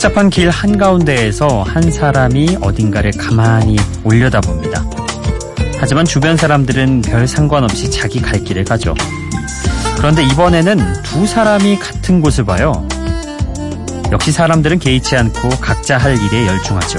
[0.00, 4.82] 복잡한 길 한가운데에서 한 사람이 어딘가를 가만히 올려다봅니다.
[5.76, 8.94] 하지만 주변 사람들은 별 상관없이 자기 갈 길을 가죠.
[9.98, 12.88] 그런데 이번에는 두 사람이 같은 곳을 봐요.
[14.10, 16.98] 역시 사람들은 개의치 않고 각자 할 일에 열중하죠.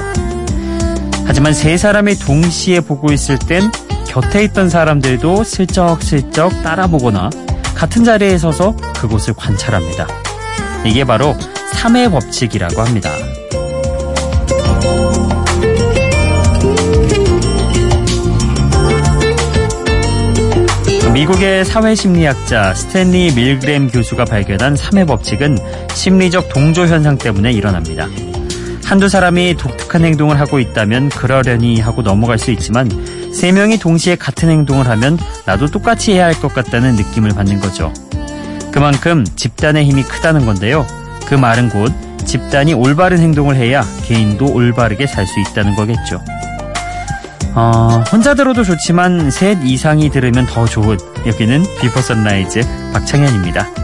[1.26, 3.72] 하지만 세 사람이 동시에 보고 있을 땐
[4.10, 7.32] 곁에 있던 사람들도 슬쩍슬쩍 따라보거나
[7.74, 10.08] 같은 자리에 서서 그곳을 관찰합니다.
[10.86, 11.36] 이게 바로
[11.74, 13.12] 3의 법칙이라고 합니다.
[21.14, 25.58] 미국의 사회심리학자 스탠리 밀그램 교수가 발견한 3의 법칙은
[25.94, 28.08] 심리적 동조 현상 때문에 일어납니다.
[28.86, 32.90] 한두 사람이 독특한 행동을 하고 있다면 그러려니 하고 넘어갈 수 있지만
[33.34, 37.94] 세 명이 동시에 같은 행동을 하면 나도 똑같이 해야 할 것 같다는 느낌을 받는 거죠.
[38.72, 40.86] 그만큼 집단의 힘이 크다는 건데요.
[41.32, 41.94] 그 말은 곧
[42.26, 46.22] 집단이 올바른 행동을 해야 개인도 올바르게 살 수 있다는 거겠죠.
[47.56, 53.81] 어, 혼자 들어도 좋지만 셋 이상이 들으면 더 좋은 여기는 비포 선라이즈 박창현입니다.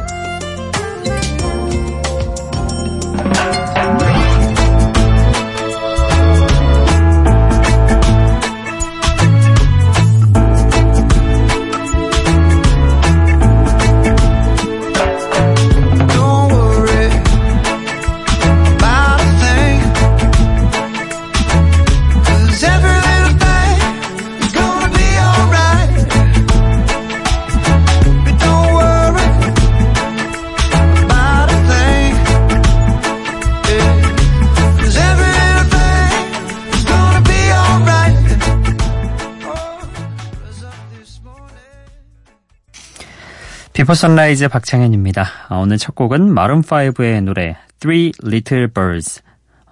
[43.88, 45.26] 비포 선라이즈 박창현입니다.
[45.48, 49.22] 아, 오늘 첫 곡은 마룬5의 노래 Three Little Birds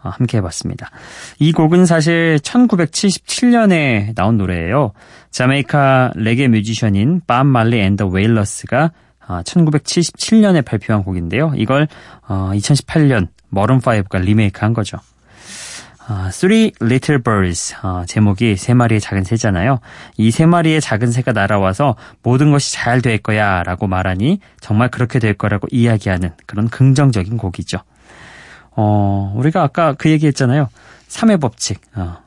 [0.01, 0.89] 아, 함께 해봤습니다.
[1.39, 4.93] 이 곡은 사실 1977년에 나온 노래예요.
[5.31, 11.51] 자메이카 레게 뮤지션인 밥 말리 앤 더 웨일러스가 1977년에 발표한 곡인데요.
[11.57, 11.89] 이걸
[12.29, 14.97] 2018년 마룬5가 리메이크한 거죠.
[16.07, 19.79] 아, Three Little Birds 어, 제목이 세 마리의 작은 새잖아요.
[20.17, 25.17] 이 세 마리의 작은 새가 날아와서 모든 것이 잘 될 거야 라고 말하니 정말 그렇게
[25.19, 27.79] 될 거라고 이야기하는 그런 긍정적인 곡이죠.
[28.75, 30.69] 어, 우리가 아까 그 얘기 했잖아요.
[31.09, 31.81] 3의 법칙.
[31.95, 32.17] 어,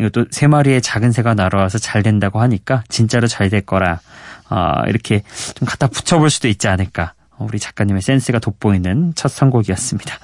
[0.00, 4.00] 이것도 세 마리의 작은 새가 날아와서 잘 된다고 하니까 진짜로 잘 될 거라
[4.48, 5.22] 어, 이렇게
[5.54, 7.12] 좀 갖다 붙여볼 수도 있지 않을까.
[7.38, 10.16] 우리 작가님의 센스가 돋보이는 첫 선곡이었습니다.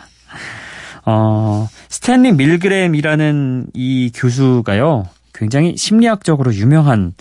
[1.05, 7.15] 어, 스탠리 밀그램이라는 이 교수가요, 굉장히 심리학적으로 유명한,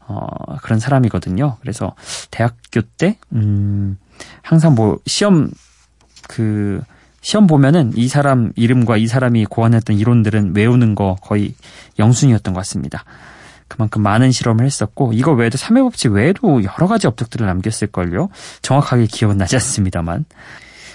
[0.00, 0.26] 어,
[0.62, 1.56] 그런 사람이거든요.
[1.60, 1.94] 그래서
[2.30, 3.98] 대학교 때, 음,
[4.42, 5.50] 항상 뭐, 시험,
[6.28, 6.82] 그,
[7.20, 11.54] 시험 보면은 이 사람 이름과 이 사람이 고안했던 이론들은 외우는 거 거의
[11.98, 13.04] 영순이었던 것 같습니다.
[13.66, 18.28] 그만큼 많은 실험을 했었고 이거 외에도 3회 법칙 외에도 여러 가지 업적들을 남겼을걸요.
[18.60, 20.26] 정확하게 기억은 나지 않습니다만.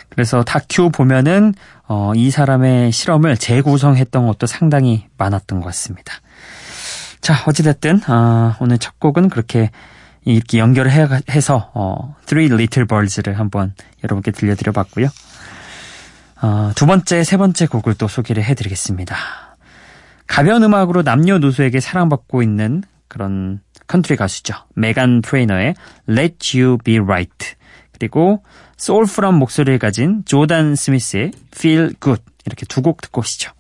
[0.10, 1.54] 그래서 다큐 보면은
[1.90, 6.14] 어, 이 사람의 실험을 재구성했던 것도 상당히 많았던 것 같습니다.
[7.20, 9.72] 자, 어찌됐든 어, 오늘 첫 곡은 그렇게
[10.24, 13.74] 이렇게 연결을 해, 해서 어, Three Little Birds를 한번
[14.04, 15.08] 여러분께 들려드려 봤고요.
[16.44, 19.16] 어, 두 번째, 세 번째 곡을 또 소개를 해드리겠습니다.
[20.28, 24.54] 가벼운 음악으로 남녀노소에게 사랑받고 있는 그런 컨트리 가수죠.
[24.76, 25.74] 메간 트레이너의
[26.08, 27.56] Let You Be Right
[28.00, 28.42] 그리고
[28.78, 33.52] soulful한 목소리를 가진 조단 스미스의 Feel Good 이렇게 두 곡 듣고 오시죠.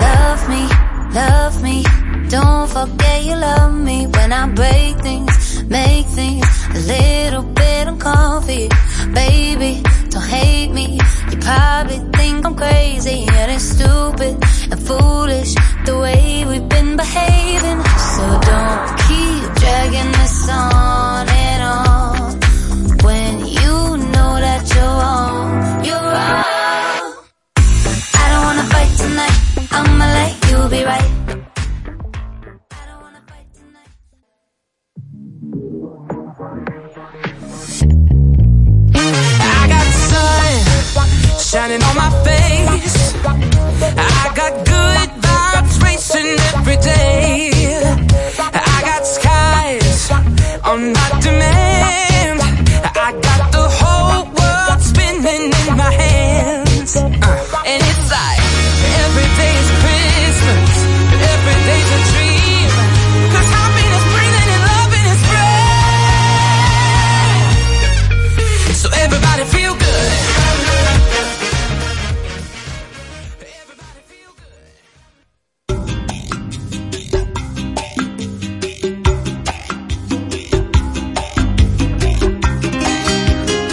[0.00, 0.68] Love me,
[1.14, 1.84] love me.
[2.28, 8.68] Don't forget you love me when I break things, make things a little bit uncomfy.
[9.14, 9.82] Baby,
[10.16, 10.98] don't hate me.
[11.30, 14.34] You probably think I'm crazy and it's stupid
[14.70, 15.54] and foolish
[15.84, 17.80] the way we've been behaving.
[18.14, 21.95] So don't keep dragging this on and on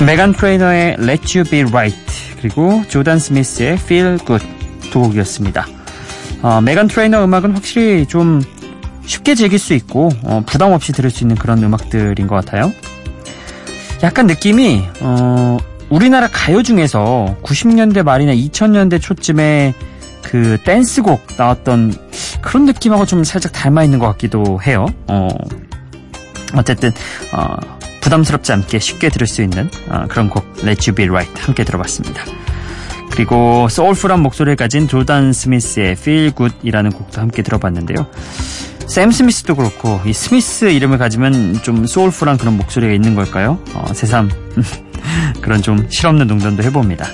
[0.05, 1.97] 메간 트레이너의 Let You Be Right
[2.41, 4.45] 그리고 조단 스미스의 Feel Good
[4.91, 5.65] 두 곡이었습니다.
[6.41, 8.41] 어, 메간 트레이너 음악은 확실히 좀
[9.05, 12.71] 쉽게 즐길 수 있고 어, 부담 없이 들을 수 있는 그런 음악들인 것 같아요.
[14.03, 15.57] 약간 느낌이 어,
[15.89, 19.73] 우리나라 가요 중에서 90년대 말이나 2000년대 초쯤에
[20.21, 21.94] 그 댄스곡 나왔던
[22.41, 24.85] 그런 느낌하고 좀 살짝 닮아 있는 것 같기도 해요.
[25.07, 25.29] 어,
[26.56, 26.91] 어쨌든
[27.31, 27.56] 어,
[28.03, 32.23] 부담스럽지 않게 쉽게 들을 수 있는 어, 그런 곡 Let You Be Right 함께 들어봤습니다.
[33.11, 38.07] 그리고 soulful한 목소리를 가진 조단 스미스의 Feel Good이라는 곡도 함께 들어봤는데요.
[38.88, 43.59] 샘 스미스도 그렇고 이 스미스 이름을 가지면 좀 soulful한 그런 목소리가 있는 걸까요?
[43.73, 44.29] 어, 새삼
[45.41, 47.07] 그런 좀 실없는 농담도 해봅니다.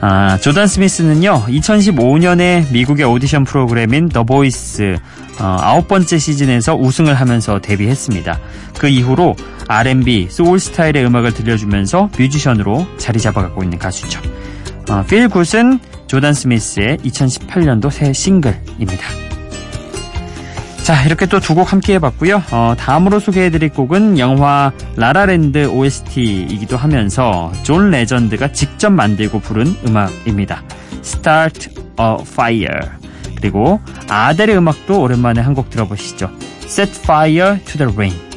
[0.00, 4.96] 아, 조단 스미스는요, 2015년에 미국의 오디션 프로그램인 더 보이스
[5.40, 8.38] 어, 아홉 번째 시즌에서 우승을 하면서 데뷔했습니다.
[8.78, 9.34] 그 이후로
[9.66, 14.20] R&B, 소울 스타일의 음악을 들려주면서 뮤지션으로 자리 잡아가고 있는 가수죠.
[14.90, 19.33] 어, Feel Good은 조단 스미스의 2018년도 새 싱글입니다.
[20.84, 22.42] 자, 이렇게 또 두 곡 함께 해봤고요.
[22.50, 30.62] 어, 다음으로 소개해드릴 곡은 영화 라라랜드 OST이기도 하면서 존 레전드가 직접 만들고 부른 음악입니다.
[31.02, 32.90] Start a Fire.
[33.40, 36.30] 그리고 아델의 음악도 오랜만에 한 곡 들어보시죠.
[36.64, 38.33] Set Fire to the Rain.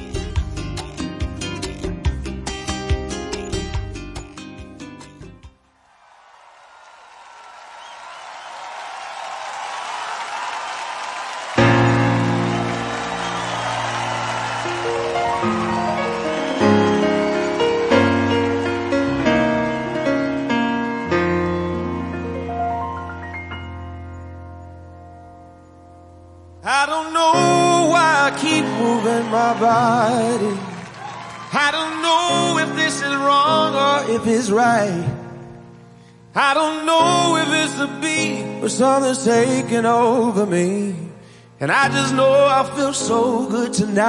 [41.68, 44.06] And I just know I feel so good tonight.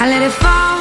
[0.00, 0.73] I let it fall.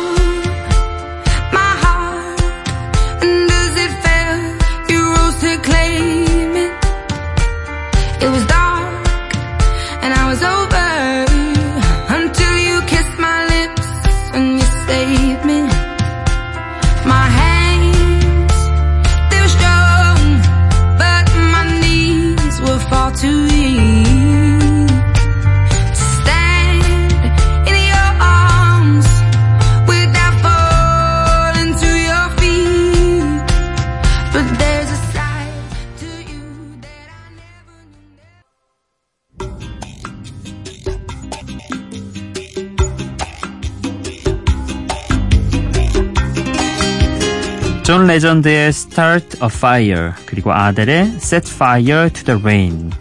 [48.13, 52.91] 레전드의 Start a Fire 그리고 아델의 Set Fire to the Rain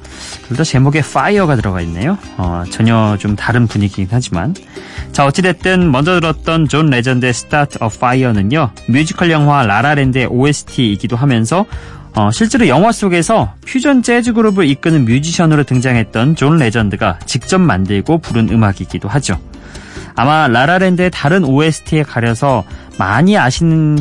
[0.49, 2.17] 둘 다 제목에 Fire가 들어가 있네요.
[2.39, 4.55] 어, 전혀 좀 다른 분위기긴 하지만
[5.13, 11.67] 자 어찌됐든 먼저 들었던 존 레전드의 Start a Fire는요 뮤지컬 영화 라라랜드의 OST이기도 하면서
[12.15, 18.49] 어, 실제로 영화 속에서 퓨전 재즈 그룹을 이끄는 뮤지션으로 등장했던 존 레전드가 직접 만들고 부른
[18.49, 19.39] 음악이기도 하죠.
[20.15, 22.65] 아마 라라랜드의 다른 OST에 가려서
[22.99, 23.99] 많이 아시는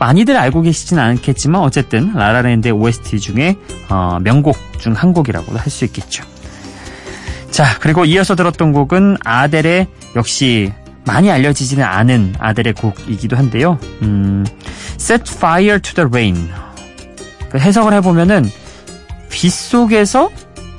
[0.00, 3.56] 많이들 알고 계시진 않겠지만 어쨌든 라라랜드의 OST 중에
[3.88, 6.24] 어, 명곡 중 한 곡이라고도 할 수 있겠죠.
[7.50, 10.72] 자 그리고 이어서 들었던 곡은 아델의 역시
[11.04, 13.78] 많이 알려지지는 않은 아델의 곡이기도 한데요.
[14.02, 14.44] 음,
[14.98, 16.50] Set Fire to the Rain
[17.50, 18.48] 그 해석을 해보면은
[19.30, 20.30] 빗속에서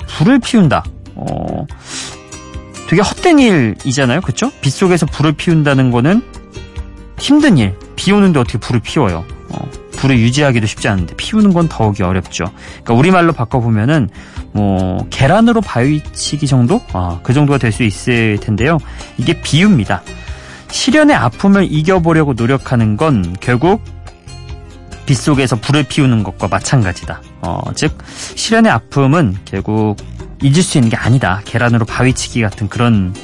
[0.08, 0.84] 불을 피운다.
[1.14, 1.66] 어,
[2.88, 4.20] 되게 헛된 일이잖아요.
[4.22, 4.50] 그쵸?
[4.62, 6.22] 빗속에서 불을 피운다는 거는
[7.18, 7.74] 힘든 일.
[7.96, 9.24] 비 오는데 어떻게 불을 피워요?
[9.50, 12.44] 어, 불을 유지하기도 쉽지 않은데 피우는 건 더욱이 어렵죠.
[12.82, 14.08] 그러니까 우리말로 바꿔보면은
[14.52, 16.80] 뭐 계란으로 바위치기 정도?
[16.92, 18.78] 아, 그 정도가 될 수 있을 텐데요.
[19.18, 20.02] 이게 비유입니다.
[20.70, 23.82] 시련의 아픔을 이겨보려고 노력하는 건 결국
[25.06, 27.20] 빗속에서 불을 피우는 것과 마찬가지다.
[27.42, 27.96] 어, 즉
[28.34, 29.96] 실연의 아픔은 결국
[30.42, 31.40] 잊을 수 있는 게 아니다.
[31.44, 33.14] 계란으로 바위치기 같은 그런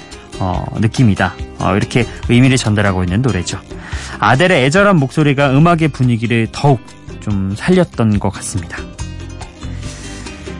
[0.41, 1.35] 어, 느낌이다.
[1.59, 3.61] 어, 이렇게 의미를 전달하고 있는 노래죠.
[4.21, 6.81] 아델의 애절한 목소리가 음악의 분위기를 더욱
[7.21, 8.79] 좀 살렸던 것 같습니다.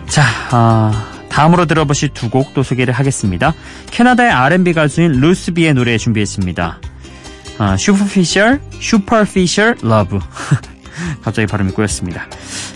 [0.09, 0.93] 자, 어,
[1.29, 3.55] 다음으로 들어보실 두 곡 또 소개를 하겠습니다.
[3.91, 6.81] 캐나다의 R&B 가수인 루스 비의 노래 준비했습니다.
[7.59, 10.19] 아, Superficial, Superficial Love.
[11.23, 12.27] 갑자기 발음이 꼬였습니다.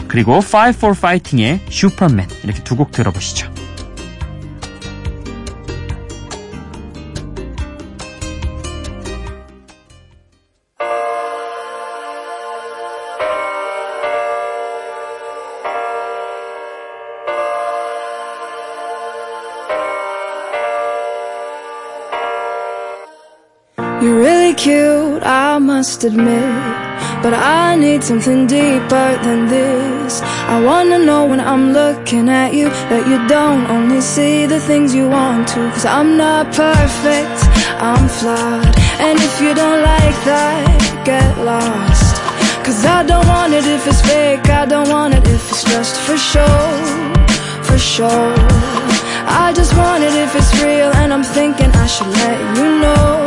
[0.07, 3.53] 그리고 Five for Fighting의 슈퍼맨 이렇게 두 곡 들어보시죠.
[24.57, 26.45] Cute, I must admit.
[27.23, 30.21] But I need something deeper than this.
[30.23, 34.95] I wanna know when I'm looking at you that you don't only see the things
[34.95, 35.71] you want to.
[35.71, 37.39] Cause I'm not perfect,
[37.81, 38.77] I'm flawed.
[39.01, 42.17] And if you don't like that, get lost.
[42.65, 45.97] Cause I don't want it if it's fake, I don't want it if it's just
[46.05, 46.59] for show,
[47.63, 48.35] for sure.
[49.27, 53.22] I just want it if it's real, and I'm thinking I should let you know.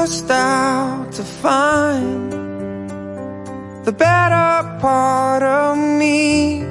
[0.00, 2.32] lost out to find
[3.84, 6.62] the better part of me.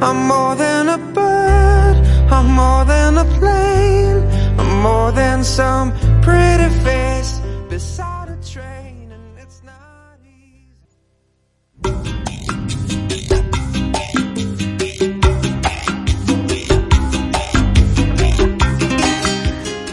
[0.00, 1.96] I'm more than a bird,
[2.32, 4.22] I'm more than a plane,
[4.58, 5.92] I'm more than some
[6.22, 7.32] pretty face
[7.68, 10.78] beside a train, and it's not easy.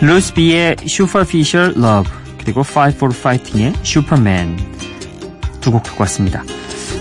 [0.02, 2.25] Louis Bier, superficial, Love.
[2.46, 4.58] 그리고 Five for Fighting의 슈퍼맨
[5.62, 6.44] 두 곡 듣고 왔습니다.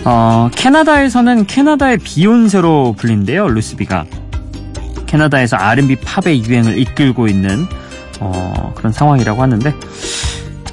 [0.07, 3.49] 어, 캐나다에서는 캐나다의 비욘세로 불린대요.
[3.49, 4.07] 루스비가
[5.07, 7.67] 캐나다에서 R&B 팝의 유행을 이끌고 있는
[8.21, 9.75] 어, 그런 상황이라고 하는데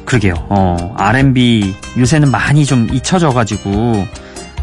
[0.05, 0.35] 그러게요.
[0.49, 4.07] 어, R&B 요새는 많이 좀 잊혀져가지고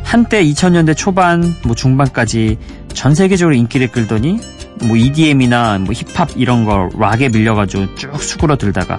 [0.02, 2.56] 한때 2000년대 초반 뭐 중반까지
[2.94, 4.40] 전 세계적으로 인기를 끌더니
[4.84, 8.98] 뭐 EDM이나 뭐 힙합 이런 거 락에 밀려가지고 쭉 수그러들다가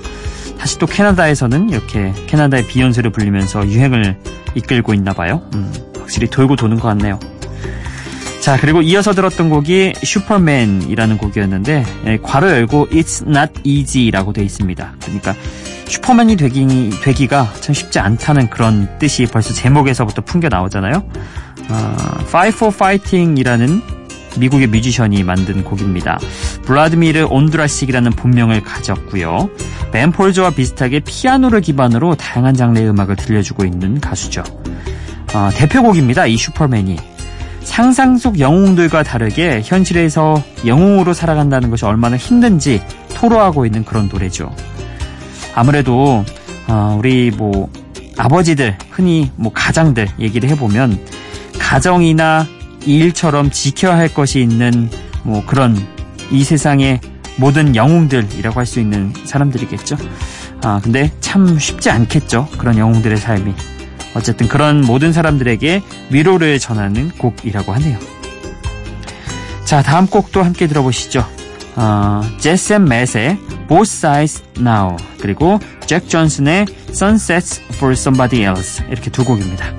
[0.60, 4.18] 다시 또 캐나다에서는 이렇게 캐나다의 비욘세를 불리면서 유행을
[4.56, 5.42] 이끌고 있나 봐요.
[5.56, 7.18] 음, 확실히 돌고 도는 것 같네요.
[8.42, 14.94] 자 그리고 이어서 들었던 곡이 슈퍼맨이라는 곡이었는데 예, 괄호 열고 It's not easy라고 되어 있습니다.
[15.01, 15.36] 그러니까
[15.88, 21.04] 슈퍼맨이 되기, 되기가 참 쉽지 않다는 그런 뜻이 벌써 제목에서부터 풍겨 나오잖아요.
[21.70, 23.99] 어, Five for Fighting이라는
[24.38, 26.19] 미국의 뮤지션이 만든 곡입니다.
[26.63, 29.50] 블라드미르 온드라식이라는 본명을 가졌고요.
[29.91, 34.43] 벤폴즈와 비슷하게 피아노를 기반으로 다양한 장르의 음악을 들려주고 있는 가수죠.
[35.33, 36.25] 어, 대표곡입니다.
[36.25, 36.98] 이 슈퍼맨이.
[37.62, 42.81] 상상 속 영웅들과 다르게 현실에서 영웅으로 살아간다는 것이 얼마나 힘든지
[43.15, 44.51] 토로하고 있는 그런 노래죠.
[45.53, 46.24] 아무래도
[46.67, 47.69] 어, 우리 뭐
[48.17, 51.00] 아버지들 흔히 뭐 가장들 얘기를 해보면
[51.59, 52.48] 가정이나
[52.98, 54.89] 일처럼 지켜야 할 것이 있는
[55.24, 55.77] 뭐 그런
[56.31, 57.01] 이 세상의
[57.38, 59.98] 모든 영웅들이라고 할 수 있는 사람들이겠죠.
[60.63, 62.48] 아 근데 참 쉽지 않겠죠.
[62.58, 63.53] 그런 영웅들의 삶이.
[64.15, 67.98] 어쨌든 그런 모든 사람들에게 위로를 전하는 곡이라고 하네요.
[69.65, 71.25] 자 다음 곡도 함께 들어보시죠.
[71.75, 79.24] 어, 제샘 맷의 Both Sides Now 그리고 잭 존슨의 Sunsets for Somebody Else 이렇게 두
[79.24, 79.74] 곡입니다.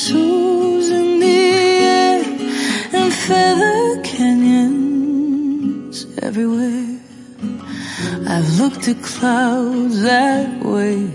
[0.00, 2.24] Castles in the air
[2.94, 6.98] and feather canyons everywhere.
[8.26, 11.06] I've looked at clouds that way.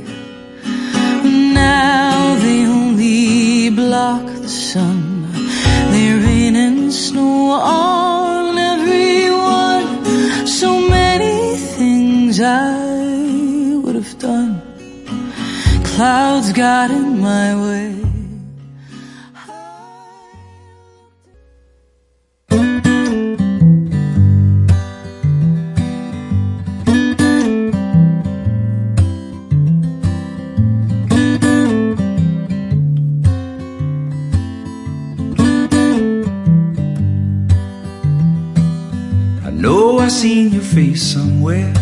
[1.23, 5.31] Now they only block the sun.
[5.91, 10.05] They rain and snow on everyone.
[10.45, 14.61] So many things I would have done.
[15.95, 17.94] Clouds got in my way.
[40.05, 41.73] I seen your face somewhere.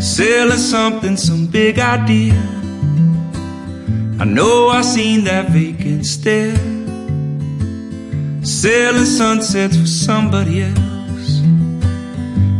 [0.00, 2.34] Selling something, some big idea.
[4.18, 6.56] I know I seen that vacant stare.
[8.42, 11.30] Selling sunsets for somebody else.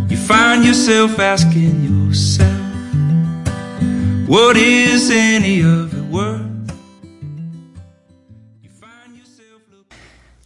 [0.09, 2.61] You find yourself asking yourself,
[4.29, 5.84] what is any of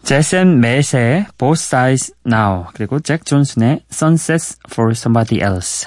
[0.09, 5.87] 제센 맷의 Both Sides Now 그리고 잭 존슨의 Sunsets for Somebody Else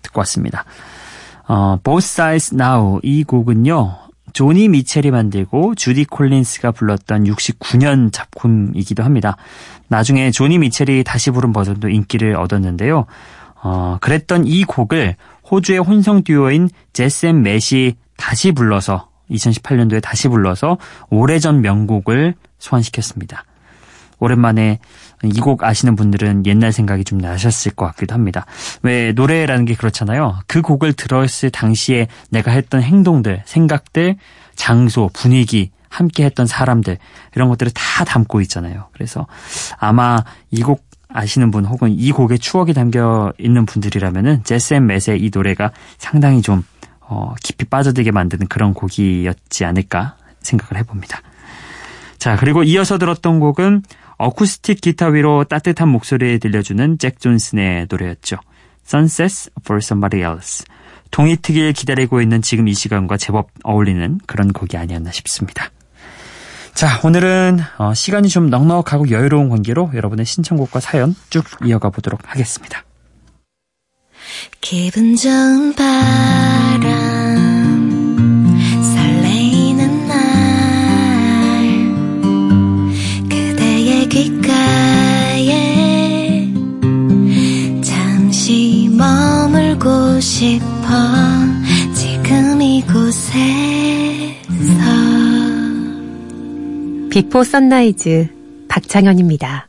[0.00, 0.64] 듣고 왔습니다.
[1.46, 3.98] 어, Both Sides Now 이 곡은요.
[4.32, 9.36] 조니 미첼이 만들고 주디 콜린스가 불렀던 69년 작품이기도 합니다.
[9.88, 13.04] 나중에 조니 미첼이 다시 부른 버전도 인기를 얻었는데요.
[13.62, 15.16] 어, 그랬던 이 곡을
[15.50, 20.78] 호주의 혼성 듀오인 제센 맷이 다시 불러서 2018년도에 다시 불러서
[21.10, 23.44] 오래전 명곡을 소환시켰습니다.
[24.20, 24.78] 오랜만에
[25.24, 28.46] 이 곡 아시는 분들은 옛날 생각이 좀 나셨을 것 같기도 합니다.
[28.82, 30.38] 왜 노래라는 게 그렇잖아요.
[30.46, 34.16] 그 곡을 들었을 당시에 내가 했던 행동들, 생각들,
[34.54, 36.98] 장소, 분위기, 함께 했던 사람들
[37.34, 38.88] 이런 것들을 다 담고 있잖아요.
[38.92, 39.26] 그래서
[39.78, 40.18] 아마
[40.50, 45.72] 이곡 아시는 분 혹은 이 곡에 추억이 담겨 있는 분들이라면은 제스 앤 맷의 이 노래가
[45.98, 46.62] 상당히 좀
[47.00, 51.20] 어, 깊이 빠져들게 만드는 그런 곡이었지 않을까 생각을 해봅니다.
[52.18, 53.82] 자, 그리고 이어서 들었던 곡은
[54.20, 58.36] 어쿠스틱 기타 위로 따뜻한 목소리에 들려주는 잭 존슨의 노래였죠.
[58.86, 60.66] Sunsets for Somebody Else.
[61.10, 65.70] 동이특일 기다리고 있는 지금 이 시간과 제법 어울리는 그런 곡이 아니었나 싶습니다.
[66.74, 72.84] 자, 오늘은 어, 시간이 좀 넉넉하고 여유로운 관계로 여러분의 신청곡과 사연 쭉 이어가 보도록 하겠습니다.
[74.60, 77.29] 기분 좋은 바람
[90.20, 90.86] 싶어
[91.94, 93.00] 지금 이곳에서
[97.10, 98.28] 비포 선라이즈
[98.68, 99.68] 박창현입니다.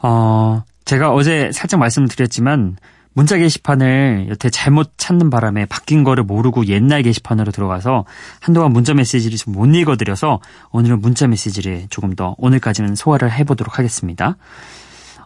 [0.00, 2.76] 어, 제가 어제 살짝 말씀드렸지만
[3.14, 8.04] 문자 게시판을 여태 잘못 찾는 바람에 바뀐 거를 모르고 옛날 게시판으로 들어가서
[8.40, 14.36] 한동안 문자 메시지를 좀 못 읽어드려서 오늘은 문자 메시지를 조금 더 오늘까지는 소화를 해보도록 하겠습니다.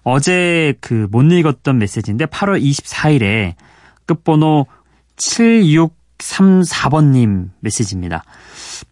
[0.09, 3.55] 어제 그 못 읽었던 메시지인데 8월 24일에
[4.07, 4.67] 끝번호
[5.17, 8.23] 7634번님 메시지입니다.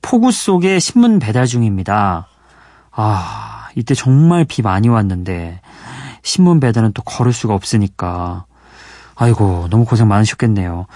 [0.03, 2.27] 폭우 속에 신문 배달 중입니다.
[2.91, 5.61] 아, 이때 정말 비 많이 왔는데
[6.25, 8.47] 신문 배달은 또 걸을 수가 없으니까
[9.15, 10.89] 아이고 너무 고생 많으셨겠네요.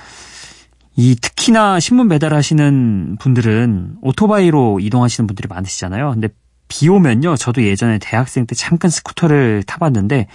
[0.97, 6.11] 이 특히나 신문 배달하시는 분들은 오토바이로 이동하시는 분들이 많으시잖아요.
[6.11, 6.27] 근데
[6.69, 7.37] 비 오면요.
[7.37, 10.27] 저도 예전에 대학생 때 잠깐 스쿠터를 타봤는데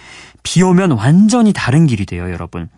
[0.42, 2.68] 비 오면 완전히 다른 길이 돼요, 여러분.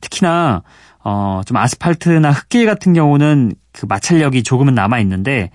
[0.00, 0.62] 특히나
[1.02, 5.50] 어, 좀 아스팔트나 흙길 같은 경우는 그 마찰력이 조금은 남아 있는데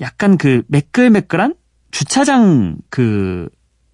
[0.00, 1.54] 약간 그 매끌매끌한
[1.90, 3.48] 주차장 그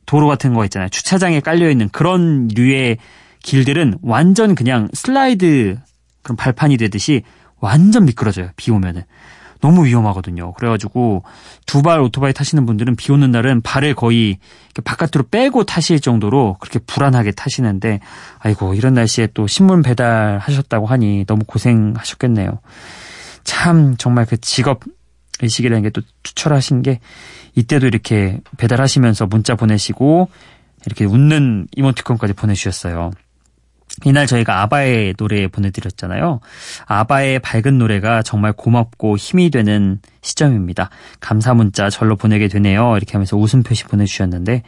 [0.06, 0.88] 도로 같은 거 있잖아요.
[0.88, 2.98] 주차장에 깔려 있는 그런 류의
[3.42, 5.78] 길들은 완전 그냥 슬라이드
[6.22, 7.22] 그런 발판이 되듯이
[7.58, 8.50] 완전 미끄러져요.
[8.56, 9.02] 비 오면은.
[9.60, 10.52] 너무 위험하거든요.
[10.54, 11.22] 그래가지고
[11.66, 14.38] 두 발 오토바이 타시는 분들은 비 오는 날은 발을 거의
[14.84, 18.00] 바깥으로 빼고 타실 정도로 그렇게 불안하게 타시는데
[18.38, 22.60] 아이고 이런 날씨에 또 신문 배달하셨다고 하니 너무 고생하셨겠네요.
[23.44, 24.80] 참 정말 그 직업
[25.42, 27.00] 의식이라는 게또 투철하신 게
[27.54, 30.28] 이때도 이렇게 배달하시면서 문자 보내시고
[30.86, 33.10] 이렇게 웃는 이모티콘까지 보내주셨어요.
[34.04, 36.40] 이날 저희가 아바의 노래 보내드렸잖아요.
[36.86, 40.90] 아바의 밝은 노래가 정말 고맙고 힘이 되는 시점입니다.
[41.20, 42.96] 감사 문자 절로 보내게 되네요.
[42.96, 44.62] 이렇게 하면서 웃음 표시 보내주셨는데,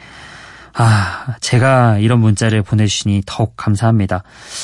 [0.75, 4.23] 아, 제가 이런 문자를 보내주시니 더욱 감사합니다.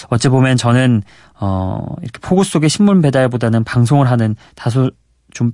[0.09, 1.03] 어찌 보면 저는,
[1.41, 4.91] 어, 이렇게 폭우 속의 신문 배달보다는 방송을 하는 다소
[5.33, 5.53] 좀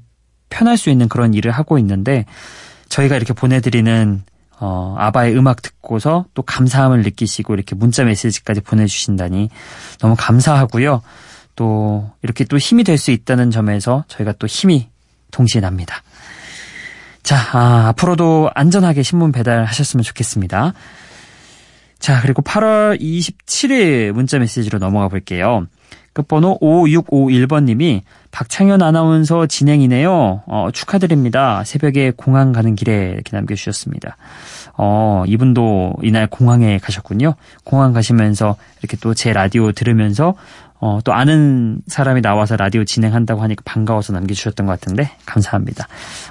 [0.51, 2.25] 편할 수 있는 그런 일을 하고 있는데,
[2.89, 4.23] 저희가 이렇게 보내드리는
[4.61, 9.51] 어, 아바의 음악 듣고서 또 감사함을 느끼시고 이렇게 문자 메시지까지 보내주신다니
[9.99, 11.03] 너무 감사하고요.
[11.57, 14.89] 또 이렇게 또 힘이 될 수 있다는 점에서 저희가 또 힘이
[15.31, 16.03] 동시에 납니다.
[17.23, 20.75] 자, 아, 앞으로도 안전하게 신문 배달하셨으면 좋겠습니다.
[21.99, 25.67] 자, 그리고 8월 27일 문자 메시지로 넘어가 볼게요.
[26.15, 30.43] 끝번호 5651번님이 박창현 아나운서 진행이네요.
[30.47, 31.63] 어, 축하드립니다.
[31.65, 34.17] 새벽에 공항 가는 길에 이렇게 남겨주셨습니다.
[34.77, 37.35] 어, 이분도 이날 공항에 가셨군요.
[37.65, 40.35] 공항 가시면서 이렇게 또 제 라디오 들으면서
[40.81, 45.89] 어, 또 아는 사람이 나와서 라디오 진행한다고 하니까 반가워서 남겨주셨던 것 같은데 감사합니다.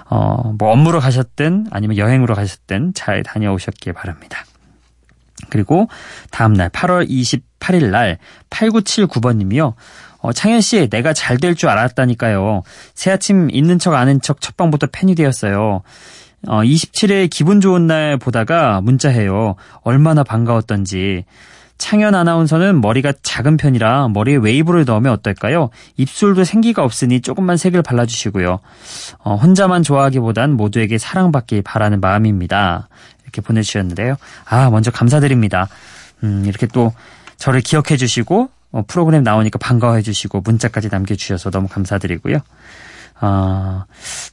[0.09, 4.45] 어, 뭐 업무로 가셨든 아니면 여행으로 가셨든 잘 다녀오셨길 바랍니다.
[5.49, 5.87] 그리고
[6.31, 7.09] 다음날 8월
[7.63, 8.17] 28일 날
[8.49, 9.73] 8979번님이요.
[10.19, 12.61] 어, 창현 씨, 내가 잘 될 줄 알았다니까요.
[12.93, 15.81] 새 아침 있는 척 아는 척 첫방부터 팬이 되었어요.
[16.47, 19.55] 어, 27일 기분 좋은 날 보다가 문자해요.
[19.81, 21.25] 얼마나 반가웠던지.
[21.77, 25.69] 창현 아나운서는 머리가 작은 편이라 머리에 웨이브를 넣으면 어떨까요?
[25.97, 28.59] 입술도 생기가 없으니 조금만 색을 발라주시고요.
[29.19, 32.87] 어, 혼자만 좋아하기보단 모두에게 사랑받길 바라는 마음입니다.
[33.23, 34.15] 이렇게 보내주셨는데요.
[34.45, 35.67] 아, 먼저 감사드립니다.
[36.23, 36.93] 음, 이렇게 또
[37.37, 42.39] 저를 기억해 주시고 어, 프로그램 나오니까 반가워해 주시고 문자까지 남겨주셔서 너무 감사드리고요.
[43.19, 43.85] 아,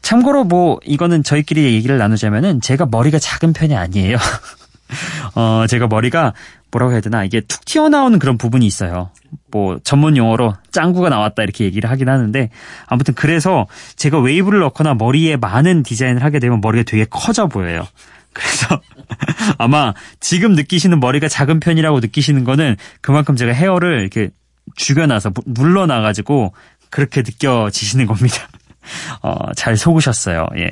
[0.03, 4.17] 참고로 뭐 이거는 저희끼리 얘기를 나누자면은 제가 머리가 작은 편이 아니에요.
[5.37, 6.33] 어, 제가 머리가
[6.71, 9.11] 뭐라고 해야 되나 이게 툭 튀어나오는 그런 부분이 있어요.
[9.51, 12.51] 뭐 전문 용어로 짱구가 나왔다 이렇게 얘기를 하긴 하는데
[12.87, 17.87] 아무튼 그래서 제가 웨이브를 넣거나 머리에 많은 디자인을 하게 되면 머리가 되게 커져 보여요.
[18.33, 18.81] 그래서
[19.59, 24.31] 아마 지금 느끼시는 머리가 작은 편이라고 느끼시는 거는 그만큼 제가 헤어를 이렇게
[24.77, 26.55] 죽여놔서 물러나가지고
[26.91, 28.49] 그렇게 느껴지시는 겁니다.
[29.23, 30.47] 어, 잘 속으셨어요.
[30.57, 30.71] 예.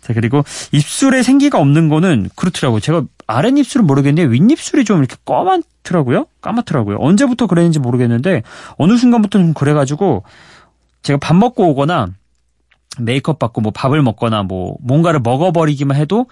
[0.00, 2.80] 자, 그리고 입술에 생기가 없는 거는 그렇더라고요.
[2.80, 6.26] 제가 아랫입술은 모르겠는데 윗입술이 좀 이렇게 까맣더라고요.
[6.40, 6.96] 까맣더라고요.
[7.00, 8.42] 언제부터 그랬는지 모르겠는데
[8.76, 10.24] 어느 순간부터 좀 그래가지고
[11.02, 12.08] 제가 밥 먹고 오거나
[13.00, 16.26] 메이크업 받고 뭐 밥을 먹거나 뭐 뭔가를 먹어버리기만 해도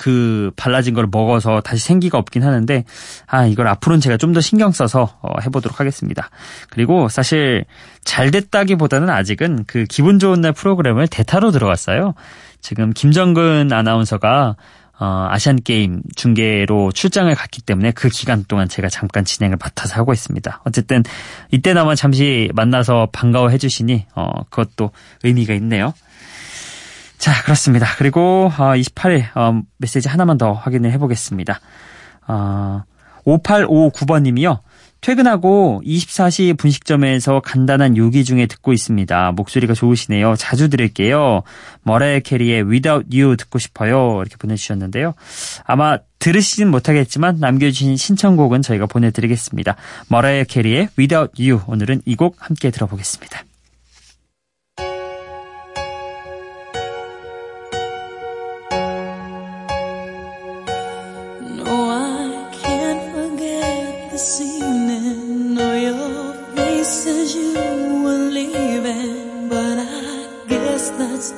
[0.00, 2.84] 그 발라진 걸 먹어서 다시 생기가 없긴 하는데
[3.26, 6.30] 아 이걸 앞으로는 제가 좀 더 신경 써서 어, 해보도록 하겠습니다.
[6.70, 7.64] 그리고 사실
[8.04, 12.14] 잘 됐다기보다는 아직은 그 기분 좋은 날 프로그램을 대타로 들어갔어요.
[12.60, 14.54] 지금 김정근 아나운서가
[15.00, 20.12] 어, 아시안 게임 중계로 출장을 갔기 때문에 그 기간 동안 제가 잠깐 진행을 맡아서 하고
[20.12, 20.62] 있습니다.
[20.64, 21.02] 어쨌든
[21.50, 24.92] 이때나마 잠시 만나서 반가워해 주시니 어, 그것도
[25.24, 25.92] 의미가 있네요.
[27.20, 27.86] 자, 그렇습니다.
[27.98, 31.60] 그리고 28일 어, 어, 메시지 하나만 더 확인을 해보겠습니다.
[32.28, 32.82] 어,
[33.26, 34.60] 5859번님이요.
[35.02, 39.32] 퇴근하고 24시 분식점에서 간단한 요기 중에 듣고 있습니다.
[39.32, 40.34] 목소리가 좋으시네요.
[40.36, 41.42] 자주 들을게요.
[41.82, 44.20] 머라이어 캐리의 Without You 듣고 싶어요.
[44.20, 45.12] 이렇게 보내주셨는데요.
[45.64, 49.76] 아마 들으시진 못하겠지만 남겨주신 신청곡은 저희가 보내드리겠습니다.
[50.08, 53.49] 머라이어 캐리의 Without You 오늘은 이 곡 함께 들어보겠습니다.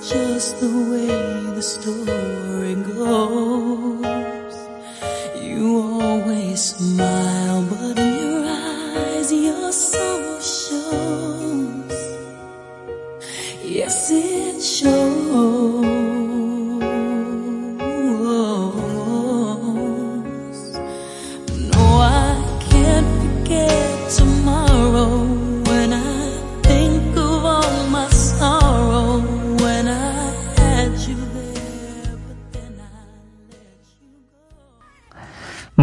[0.00, 1.06] Just the way
[1.54, 4.56] the story goes.
[5.40, 11.92] You always smile, but in your eyes your soul shows.
[13.62, 16.11] Yes, it shows.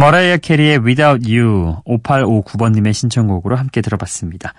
[0.00, 4.54] 머라이어 캐리의 Without You 5859번님의 신청곡으로 함께 들어봤습니다.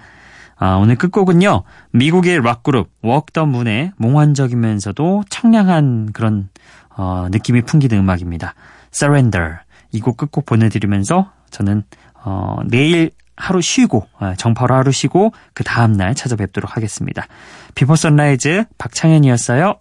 [0.55, 1.63] 아, 오늘 끝곡은요.
[1.93, 6.49] 미국의 락그룹 Walk the Moon의 몽환적이면서도 청량한 그런
[6.95, 8.53] 어, 느낌이 풍기는 음악입니다.
[8.93, 9.57] Surrender
[9.91, 11.85] 이 곡 끝곡 보내드리면서 저는
[12.23, 17.25] 어, 내일 하루 쉬고 어, 정파로 하루 쉬고 그 다음날 찾아뵙도록 하겠습니다.
[17.73, 19.79] 비포 선라이즈 박창현이었어요.